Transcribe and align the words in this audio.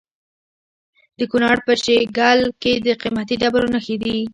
د 1.17 1.19
کونړ 1.31 1.57
په 1.65 1.73
شیګل 1.83 2.39
کې 2.61 2.73
د 2.85 2.87
قیمتي 3.01 3.35
ډبرو 3.41 3.67
نښې 3.73 3.95
دي. 4.03 4.17